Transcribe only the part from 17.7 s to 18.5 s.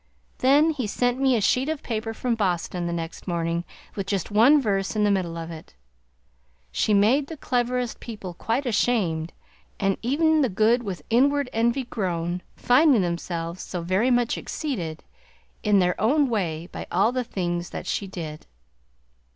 she did."